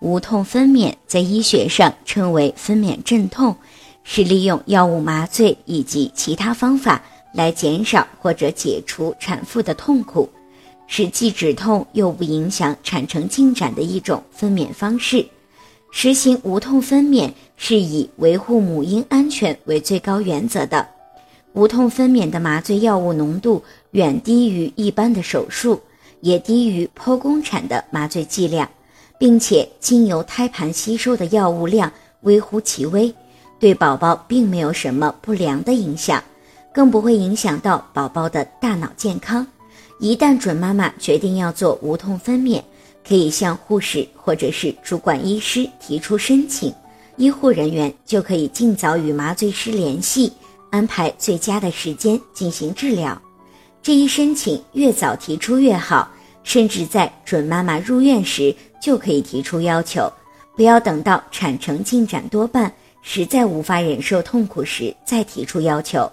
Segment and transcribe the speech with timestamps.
[0.00, 3.54] 无痛分娩在医学上称为分娩镇痛，
[4.02, 7.02] 是利用药物麻醉以及其他方法
[7.34, 10.26] 来减少或者解除产妇的痛苦，
[10.86, 15.26] 是既止痛又不影响产程进展的一种分娩方式。
[15.92, 20.88] 实行无痛分娩是以维护母婴安全为最高原则的。
[21.52, 25.78] 无痛分娩的麻醉药物浓度远低于一般的手术，
[26.20, 28.66] 也低于剖宫产的麻醉剂量。
[29.20, 31.92] 并且经由胎盘吸收的药物量
[32.22, 33.14] 微乎其微，
[33.58, 36.24] 对宝宝并没有什么不良的影响，
[36.72, 39.46] 更不会影响到宝宝的大脑健康。
[39.98, 42.62] 一旦准妈妈决定要做无痛分娩，
[43.06, 46.72] 可以向护士或者是主管医师提出申请，
[47.16, 50.32] 医护人员就可以尽早与麻醉师联系，
[50.70, 53.20] 安排最佳的时间进行治疗。
[53.82, 56.10] 这一申请越早提出越好，
[56.42, 58.54] 甚至在准妈妈入院时。
[58.82, 60.10] 就可以提出要求，
[60.56, 66.10] 不要等到产程进展多半，实在无法忍受痛苦时再提出要求。